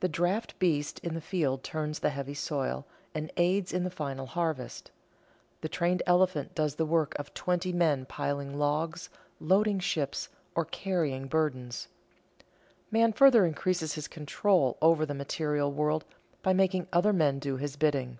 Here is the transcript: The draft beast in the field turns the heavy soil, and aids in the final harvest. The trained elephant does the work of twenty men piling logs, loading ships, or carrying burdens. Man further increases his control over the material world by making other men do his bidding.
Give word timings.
The 0.00 0.08
draft 0.08 0.58
beast 0.58 1.00
in 1.00 1.12
the 1.12 1.20
field 1.20 1.62
turns 1.62 1.98
the 1.98 2.08
heavy 2.08 2.32
soil, 2.32 2.86
and 3.14 3.30
aids 3.36 3.74
in 3.74 3.84
the 3.84 3.90
final 3.90 4.24
harvest. 4.24 4.90
The 5.60 5.68
trained 5.68 6.02
elephant 6.06 6.54
does 6.54 6.76
the 6.76 6.86
work 6.86 7.14
of 7.18 7.34
twenty 7.34 7.70
men 7.70 8.06
piling 8.06 8.58
logs, 8.58 9.10
loading 9.38 9.78
ships, 9.78 10.30
or 10.54 10.64
carrying 10.64 11.26
burdens. 11.26 11.88
Man 12.90 13.12
further 13.12 13.44
increases 13.44 13.92
his 13.96 14.08
control 14.08 14.78
over 14.80 15.04
the 15.04 15.12
material 15.12 15.70
world 15.70 16.06
by 16.40 16.54
making 16.54 16.86
other 16.90 17.12
men 17.12 17.38
do 17.38 17.58
his 17.58 17.76
bidding. 17.76 18.18